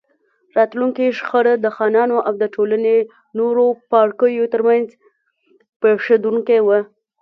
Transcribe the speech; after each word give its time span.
راتلونکې 0.57 1.15
شخړه 1.19 1.53
د 1.59 1.65
خانانو 1.75 2.17
او 2.27 2.33
د 2.41 2.43
ټولنې 2.55 2.95
نورو 3.39 3.65
پاړکیو 3.89 4.51
ترمنځ 4.53 4.87
پېښېدونکې 5.81 6.57
وه. 6.67 6.79